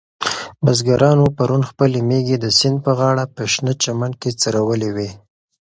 بزګرانو 0.63 1.25
پرون 1.37 1.61
خپلې 1.69 1.99
مېږې 2.09 2.37
د 2.39 2.45
سیند 2.57 2.77
په 2.85 2.91
غاړه 2.99 3.23
په 3.35 3.41
شنه 3.53 3.73
چمن 3.83 4.11
کې 4.21 4.29
څرولې 4.41 4.89
وې. 4.95 5.09